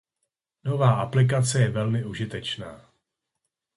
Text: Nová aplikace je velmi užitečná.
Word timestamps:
Nová 0.63 0.95
aplikace 0.95 1.59
je 1.59 1.69
velmi 1.69 2.05
užitečná. 2.05 2.91